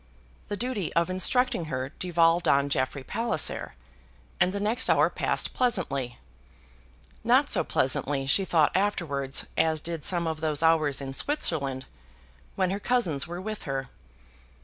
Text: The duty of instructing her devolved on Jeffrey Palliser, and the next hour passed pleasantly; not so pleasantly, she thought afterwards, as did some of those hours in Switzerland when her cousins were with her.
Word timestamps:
The 0.47 0.57
duty 0.57 0.91
of 0.95 1.11
instructing 1.11 1.65
her 1.65 1.89
devolved 1.99 2.47
on 2.47 2.69
Jeffrey 2.69 3.03
Palliser, 3.03 3.75
and 4.39 4.51
the 4.51 4.59
next 4.59 4.89
hour 4.89 5.11
passed 5.11 5.53
pleasantly; 5.53 6.17
not 7.23 7.51
so 7.51 7.63
pleasantly, 7.63 8.25
she 8.25 8.43
thought 8.43 8.75
afterwards, 8.75 9.45
as 9.55 9.79
did 9.79 10.03
some 10.03 10.25
of 10.25 10.41
those 10.41 10.63
hours 10.63 11.01
in 11.01 11.13
Switzerland 11.13 11.85
when 12.55 12.71
her 12.71 12.79
cousins 12.79 13.27
were 13.27 13.39
with 13.39 13.65
her. 13.65 13.89